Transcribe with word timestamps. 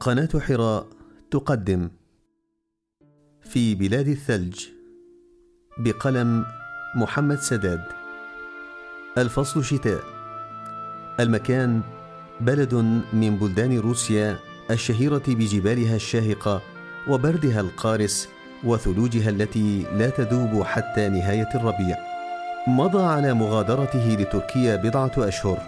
قناة 0.00 0.28
حراء 0.40 0.86
تقدم. 1.30 1.90
في 3.40 3.74
بلاد 3.74 4.08
الثلج. 4.08 4.66
بقلم 5.78 6.44
محمد 6.96 7.38
سداد. 7.38 7.82
الفصل 9.18 9.64
شتاء. 9.64 10.00
المكان 11.20 11.82
بلد 12.40 12.74
من 13.12 13.36
بلدان 13.40 13.78
روسيا 13.78 14.38
الشهيرة 14.70 15.22
بجبالها 15.28 15.96
الشاهقة 15.96 16.62
وبردها 17.08 17.60
القارس 17.60 18.28
وثلوجها 18.64 19.30
التي 19.30 19.82
لا 19.82 20.10
تذوب 20.10 20.62
حتى 20.62 21.08
نهاية 21.08 21.48
الربيع. 21.54 21.96
مضى 22.68 23.02
على 23.02 23.34
مغادرته 23.34 24.14
لتركيا 24.14 24.76
بضعة 24.76 25.12
أشهر. 25.18 25.58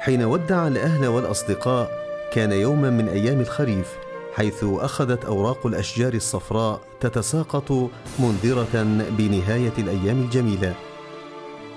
حين 0.00 0.24
ودع 0.24 0.68
الأهل 0.68 1.06
والأصدقاء 1.06 2.05
كان 2.32 2.52
يوما 2.52 2.90
من 2.90 3.08
أيام 3.08 3.40
الخريف 3.40 3.86
حيث 4.34 4.64
أخذت 4.64 5.24
أوراق 5.24 5.66
الأشجار 5.66 6.14
الصفراء 6.14 6.80
تتساقط 7.00 7.90
منذره 8.18 8.86
بنهاية 9.18 9.72
الأيام 9.78 10.22
الجميلة. 10.22 10.74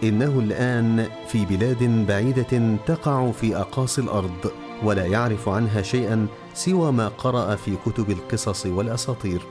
إنه 0.04 0.40
الآن 0.40 1.08
في 1.28 1.46
بلاد 1.46 2.06
بعيدة 2.08 2.78
تقع 2.86 3.32
في 3.32 3.56
أقاصي 3.56 4.02
الأرض 4.02 4.52
ولا 4.84 5.06
يعرف 5.06 5.50
عنها 5.50 5.82
شيئا 5.82 6.28
سوى 6.54 6.92
ما 6.92 7.08
قرأ 7.08 7.56
في 7.56 7.76
كتب 7.86 8.10
القصص 8.10 8.66
والأساطير. 8.66 9.42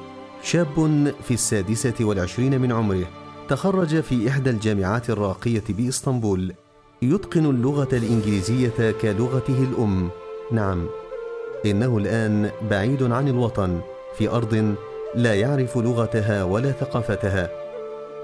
شاب 0.43 1.13
في 1.23 1.35
السادسة 1.35 1.95
والعشرين 2.01 2.61
من 2.61 2.73
عمره 2.73 3.07
تخرج 3.49 4.01
في 4.01 4.29
إحدى 4.29 4.51
الجامعات 4.51 5.11
الراقية 5.11 5.65
بإسطنبول. 5.69 6.55
يتقن 7.03 7.47
اللغة 7.47 7.89
الإنجليزية 7.93 8.95
كلغته 9.03 9.63
الأم. 9.63 10.11
نعم. 10.53 10.87
إنه 11.67 11.99
الآن 11.99 12.51
بعيد 12.71 13.03
عن 13.03 13.29
الوطن 13.29 13.81
في 14.15 14.29
أرض 14.29 14.75
لا 15.15 15.35
يعرف 15.35 15.79
لغتها 15.79 16.45
ولا 16.45 16.71
ثقافتها. 16.71 17.51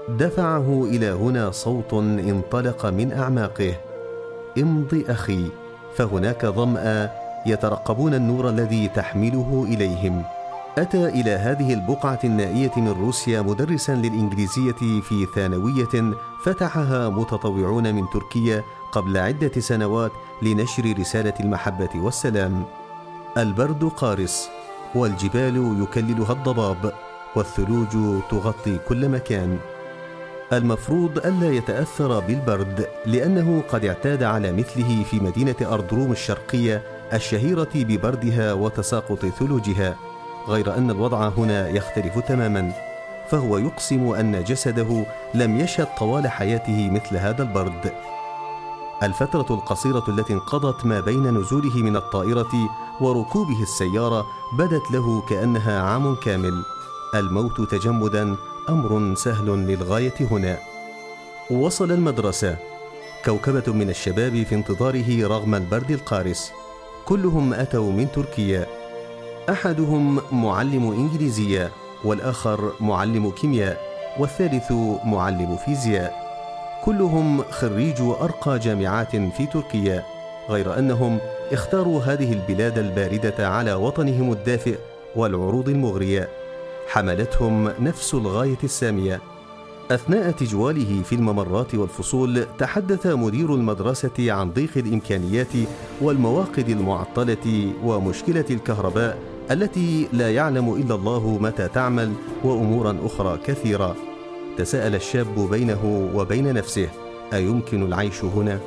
دفعه 0.09 0.83
إلى 0.83 1.09
هنا 1.09 1.51
صوت 1.51 1.93
انطلق 1.93 2.85
من 2.85 3.11
أعماقه. 3.11 3.75
امض 4.57 5.03
أخي 5.09 5.45
فهناك 5.95 6.45
ظمأ 6.45 7.09
يترقبون 7.45 8.13
النور 8.13 8.49
الذي 8.49 8.87
تحمله 8.87 9.65
إليهم. 9.69 10.23
أتى 10.77 11.05
إلى 11.05 11.31
هذه 11.31 11.73
البقعة 11.73 12.19
النائية 12.23 12.71
من 12.77 12.89
روسيا 12.89 13.41
مدرسا 13.41 13.91
للإنجليزية 13.91 15.01
في 15.01 15.27
ثانوية 15.35 16.13
فتحها 16.45 17.09
متطوعون 17.09 17.95
من 17.95 18.03
تركيا 18.13 18.63
قبل 18.95 19.17
عدة 19.17 19.61
سنوات 19.61 20.11
لنشر 20.41 20.95
رسالة 20.99 21.33
المحبة 21.39 21.89
والسلام. 21.95 22.63
البرد 23.37 23.83
قارس 23.83 24.49
والجبال 24.95 25.83
يكللها 25.83 26.31
الضباب 26.31 26.93
والثلوج 27.35 28.21
تغطي 28.29 28.77
كل 28.87 29.09
مكان. 29.09 29.57
المفروض 30.53 31.17
ألا 31.17 31.51
يتأثر 31.51 32.19
بالبرد 32.19 32.87
لأنه 33.05 33.63
قد 33.69 33.85
اعتاد 33.85 34.23
على 34.23 34.51
مثله 34.51 35.03
في 35.03 35.19
مدينة 35.19 35.55
اردروم 35.61 36.11
الشرقية 36.11 36.83
الشهيرة 37.13 37.71
ببردها 37.75 38.53
وتساقط 38.53 39.25
ثلوجها 39.25 39.95
غير 40.47 40.77
أن 40.77 40.91
الوضع 40.91 41.27
هنا 41.27 41.69
يختلف 41.69 42.19
تماما. 42.19 42.71
فهو 43.29 43.57
يقسم 43.57 44.09
أن 44.09 44.43
جسده 44.43 45.05
لم 45.33 45.59
يشهد 45.59 45.87
طوال 45.99 46.27
حياته 46.27 46.89
مثل 46.91 47.17
هذا 47.17 47.43
البرد. 47.43 48.14
الفترة 49.03 49.45
القصيرة 49.49 50.03
التي 50.07 50.33
انقضت 50.33 50.85
ما 50.85 50.99
بين 50.99 51.37
نزوله 51.37 51.75
من 51.75 51.95
الطائرة 51.95 52.69
وركوبه 53.01 53.61
السيارة 53.61 54.25
بدت 54.57 54.91
له 54.91 55.21
كأنها 55.21 55.81
عام 55.81 56.15
كامل. 56.15 56.63
الموت 57.15 57.61
تجمدا 57.61 58.35
أمر 58.69 59.15
سهل 59.15 59.45
للغاية 59.45 60.13
هنا. 60.31 60.57
وصل 61.51 61.91
المدرسة 61.91 62.57
كوكبة 63.25 63.73
من 63.73 63.89
الشباب 63.89 64.43
في 64.43 64.55
انتظاره 64.55 65.27
رغم 65.27 65.55
البرد 65.55 65.91
القارس. 65.91 66.51
كلهم 67.05 67.53
أتوا 67.53 67.91
من 67.91 68.11
تركيا. 68.11 68.67
أحدهم 69.49 70.21
معلم 70.31 70.91
إنجليزية، 70.91 71.71
والآخر 72.03 72.71
معلم 72.79 73.29
كيمياء، 73.31 73.81
والثالث 74.19 74.71
معلم 75.05 75.57
فيزياء. 75.65 76.24
كلهم 76.83 77.43
خريجو 77.43 78.13
ارقى 78.13 78.59
جامعات 78.59 79.15
في 79.15 79.45
تركيا 79.53 80.03
غير 80.49 80.79
أنهم 80.79 81.19
اختاروا 81.51 82.01
هذه 82.01 82.33
البلاد 82.33 82.77
الباردة 82.77 83.49
على 83.49 83.73
وطنهم 83.73 84.31
الدافئ 84.31 84.77
والعروض 85.15 85.69
المغرية. 85.69 86.29
حملتهم 86.87 87.69
نفس 87.79 88.13
الغاية 88.13 88.57
السامية. 88.63 89.21
أثناء 89.91 90.31
تجواله 90.31 91.01
في 91.03 91.15
الممرات 91.15 91.75
والفصول 91.75 92.45
تحدث 92.59 93.07
مدير 93.07 93.55
المدرسة 93.55 94.31
عن 94.31 94.51
ضيق 94.51 94.71
الإمكانيات 94.75 95.53
والمواقد 96.01 96.69
المعطلة 96.69 97.73
ومشكلة 97.83 98.45
الكهرباء 98.49 99.17
التي 99.51 100.07
لا 100.13 100.31
يعلم 100.31 100.73
إلا 100.73 100.95
الله 100.95 101.37
متى 101.41 101.67
تعمل 101.67 102.13
وأمورا 102.43 102.97
أخرى 103.05 103.39
كثيرة. 103.45 103.95
تساءل 104.57 104.95
الشاب 104.95 105.49
بينه 105.51 106.11
وبين 106.15 106.53
نفسه 106.53 106.89
أيمكن 107.33 107.83
العيش 107.83 108.23
هنا؟ 108.23 108.59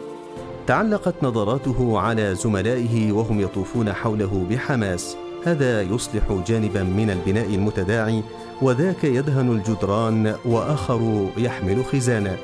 تعلقت 0.67 1.15
نظراته 1.23 1.99
على 1.99 2.35
زملائه 2.35 3.13
وهم 3.13 3.41
يطوفون 3.41 3.93
حوله 3.93 4.47
بحماس 4.51 5.17
هذا 5.45 5.83
يصلح 5.83 6.43
جانبا 6.47 6.83
من 6.83 7.11
البناء 7.11 7.55
المتداعي 7.55 8.23
وذاك 8.63 9.05
يدهن 9.05 9.53
الجدران 9.53 10.35
وآخر 10.45 11.29
يحمل 11.37 11.85
خزانة. 11.85 12.37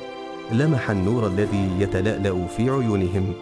لمح 0.53 0.91
النور 0.91 1.27
الذي 1.27 1.71
يتلألأ 1.79 2.47
في 2.47 2.71
عيونهم. 2.71 3.33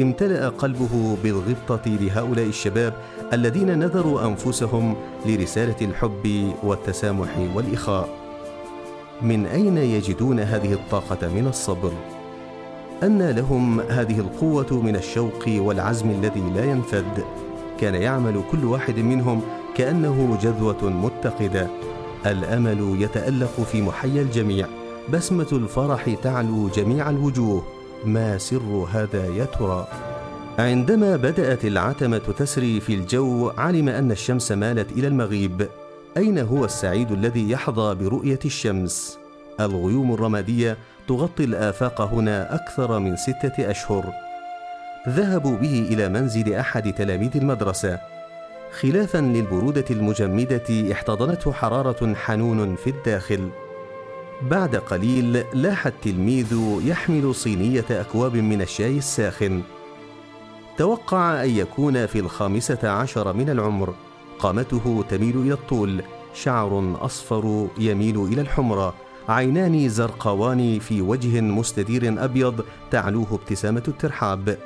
امتلأ 0.00 0.48
قلبه 0.48 1.16
بالغبطة 1.24 1.90
لهؤلاء 1.90 2.46
الشباب 2.46 2.94
الذين 3.32 3.78
نذروا 3.78 4.26
أنفسهم 4.26 4.96
لرسالة 5.26 5.76
الحب 5.82 6.52
والتسامح 6.62 7.48
والإخاء. 7.54 8.08
من 9.22 9.46
أين 9.46 9.78
يجدون 9.78 10.40
هذه 10.40 10.72
الطاقة 10.72 11.28
من 11.28 11.46
الصبر؟ 11.46 11.92
أن 13.02 13.30
لهم 13.30 13.80
هذه 13.80 14.20
القوة 14.20 14.82
من 14.82 14.96
الشوق 14.96 15.44
والعزم 15.48 16.10
الذي 16.10 16.40
لا 16.40 16.64
ينفد. 16.64 17.24
كان 17.80 17.94
يعمل 17.94 18.42
كل 18.52 18.64
واحد 18.64 18.98
منهم 18.98 19.40
كأنه 19.76 20.38
جذوة 20.42 20.90
متقدة. 20.90 21.68
الأمل 22.26 22.96
يتألق 23.02 23.60
في 23.60 23.82
محيا 23.82 24.22
الجميع. 24.22 24.66
بسمة 25.12 25.48
الفرح 25.52 26.14
تعلو 26.22 26.68
جميع 26.68 27.10
الوجوه. 27.10 27.62
ما 28.04 28.38
سر 28.38 28.86
هذا 28.92 29.26
يا 29.26 29.44
ترى؟ 29.44 29.88
عندما 30.58 31.16
بدأت 31.16 31.64
العتمة 31.64 32.18
تسري 32.38 32.80
في 32.80 32.94
الجو 32.94 33.50
علم 33.58 33.88
أن 33.88 34.10
الشمس 34.10 34.52
مالت 34.52 34.92
إلى 34.92 35.06
المغيب. 35.06 35.68
أين 36.16 36.38
هو 36.38 36.64
السعيد 36.64 37.12
الذي 37.12 37.50
يحظى 37.50 37.94
برؤية 37.94 38.38
الشمس؟ 38.44 39.18
الغيوم 39.60 40.14
الرمادية 40.14 40.76
تغطي 41.08 41.44
الآفاق 41.44 42.00
هنا 42.00 42.54
أكثر 42.54 42.98
من 42.98 43.16
ستة 43.16 43.70
أشهر. 43.70 44.12
ذهبوا 45.08 45.56
به 45.56 45.88
إلى 45.90 46.08
منزل 46.08 46.54
أحد 46.54 46.92
تلاميذ 46.92 47.36
المدرسة. 47.36 47.98
خلافا 48.80 49.18
للبرودة 49.18 49.84
المجمدة 49.90 50.92
احتضنته 50.92 51.52
حرارة 51.52 52.14
حنون 52.14 52.76
في 52.76 52.90
الداخل. 52.90 53.50
بعد 54.42 54.76
قليل 54.76 55.44
لاح 55.54 55.86
التلميذ 55.86 56.80
يحمل 56.84 57.34
صينية 57.34 57.86
أكواب 57.90 58.36
من 58.36 58.62
الشاي 58.62 58.98
الساخن. 58.98 59.62
توقع 60.78 61.44
أن 61.44 61.50
يكون 61.50 62.06
في 62.06 62.18
الخامسة 62.18 62.88
عشر 62.90 63.32
من 63.32 63.50
العمر. 63.50 63.94
قامته 64.42 65.04
تميل 65.08 65.36
إلى 65.36 65.52
الطول 65.52 66.02
شعر 66.34 66.96
أصفر 67.00 67.68
يميل 67.78 68.24
إلى 68.24 68.40
الحمره 68.40 68.94
عينان 69.28 69.88
زرقاوان 69.88 70.78
في 70.78 71.02
وجه 71.02 71.40
مستدير 71.40 72.24
أبيض 72.24 72.64
تعلوه 72.90 73.26
ابتسامة 73.32 73.82
الترحاب. 73.88 74.58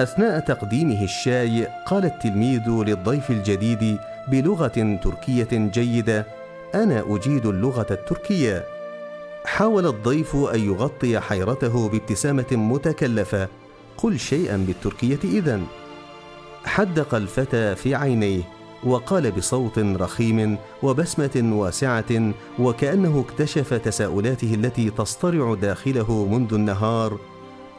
أثناء 0.00 0.40
تقديمه 0.40 1.04
الشاي 1.04 1.66
قال 1.86 2.04
التلميذ 2.04 2.68
للضيف 2.68 3.30
الجديد 3.30 3.98
بلغة 4.28 4.98
تركية 5.04 5.48
جيدة 5.52 6.26
أنا 6.74 7.04
أجيد 7.08 7.46
اللغة 7.46 7.86
التركية. 7.90 8.64
حاول 9.44 9.86
الضيف 9.86 10.36
أن 10.36 10.60
يغطي 10.60 11.20
حيرته 11.20 11.88
بابتسامة 11.88 12.46
متكلفة 12.52 13.48
قل 13.96 14.18
شيئا 14.18 14.56
بالتركية 14.56 15.20
إذن. 15.24 15.66
حدق 16.64 17.14
الفتى 17.14 17.74
في 17.74 17.94
عينيه 17.94 18.57
وقال 18.84 19.30
بصوت 19.30 19.78
رخيم 19.78 20.58
وبسمة 20.82 21.50
واسعة 21.52 22.32
وكأنه 22.58 23.24
اكتشف 23.28 23.74
تساؤلاته 23.74 24.54
التي 24.54 24.90
تصطرع 24.90 25.54
داخله 25.54 26.26
منذ 26.30 26.54
النهار 26.54 27.18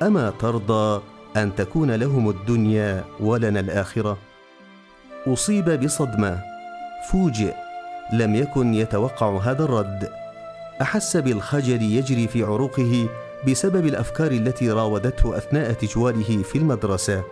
أما 0.01 0.33
ترضى 0.39 1.01
أن 1.37 1.55
تكون 1.55 1.91
لهم 1.91 2.29
الدنيا 2.29 3.05
ولنا 3.19 3.59
الآخرة؟ 3.59 4.17
أصيب 5.27 5.69
بصدمة. 5.69 6.41
فوجئ 7.11 7.53
لم 8.13 8.35
يكن 8.35 8.73
يتوقع 8.73 9.37
هذا 9.37 9.63
الرد. 9.63 10.09
أحس 10.81 11.17
بالخجل 11.17 11.81
يجري 11.81 12.27
في 12.27 12.43
عروقه 12.43 13.09
بسبب 13.47 13.85
الأفكار 13.85 14.31
التي 14.31 14.71
راودته 14.71 15.37
أثناء 15.37 15.73
تجواله 15.73 16.43
في 16.43 16.57
المدرسة. 16.57 17.23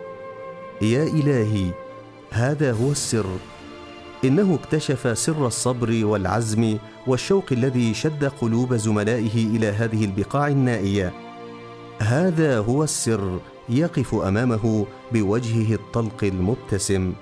يا 0.82 1.02
إلهي 1.02 1.70
هذا 2.30 2.72
هو 2.72 2.90
السر. 2.90 3.26
إنه 4.24 4.54
اكتشف 4.54 5.18
سر 5.18 5.46
الصبر 5.46 6.04
والعزم 6.04 6.78
والشوق 7.06 7.44
الذي 7.52 7.94
شد 7.94 8.24
قلوب 8.24 8.74
زملائه 8.74 9.46
إلى 9.56 9.66
هذه 9.66 10.04
البقاع 10.04 10.48
النائية. 10.48 11.12
هذا 12.00 12.58
هو 12.58 12.84
السر 12.84 13.38
يقف 13.68 14.14
أمامه 14.14 14.86
بوجهه 15.12 15.74
الطلق 15.74 16.24
المبتسم. 16.24 17.12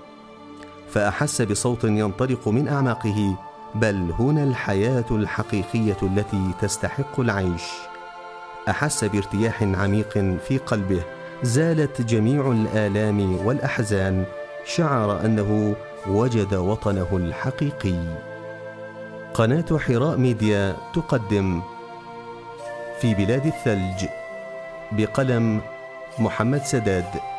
فأحس 0.91 1.43
بصوت 1.43 1.85
ينطلق 1.85 2.49
من 2.49 2.69
أعماقه 2.69 3.39
بل 3.75 4.13
هنا 4.19 4.45
الحياة 4.45 5.05
الحقيقية 5.11 5.97
التي 6.03 6.51
تستحق 6.61 7.21
العيش. 7.21 7.63
أحس 8.69 9.05
بارتياح 9.05 9.63
عميق 9.63 10.39
في 10.49 10.59
قلبه 10.59 11.03
زالت 11.43 12.03
جميع 12.03 12.53
الآلام 12.53 13.47
والأحزان. 13.47 14.25
شعر 14.65 15.25
أنه 15.25 15.77
وجد 16.09 16.55
وطنه 16.55 17.09
الحقيقي. 17.13 17.99
قناة 19.35 19.79
حراء 19.79 20.17
ميديا 20.17 20.77
تقدم 20.95 21.63
في 23.01 23.15
بلاد 23.15 23.47
الثلج 23.47 24.09
بقلم 24.93 25.61
محمد 26.19 26.63
سداد. 26.63 27.36